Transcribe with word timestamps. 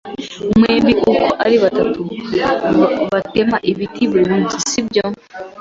Mwembi 0.57 0.93
uko 1.11 1.27
ari 1.45 1.55
batatu 1.63 2.01
batema 3.13 3.57
ibiti 3.71 4.03
buri 4.11 4.25
munsi, 4.33 4.55
sibyo? 4.69 5.05